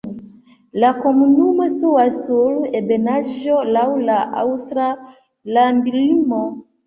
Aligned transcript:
La 0.83 0.87
komunumo 1.01 1.67
situas 1.73 2.15
sur 2.21 2.55
ebenaĵo 2.79 3.59
laŭ 3.77 3.85
la 4.07 4.17
aŭstra 4.45 4.87
landlimo. 5.59 6.41